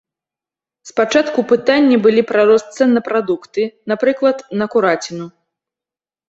[0.89, 5.29] Спачатку пытанні былі пра рост цэн на прадукты, напрыклад, на кураціну.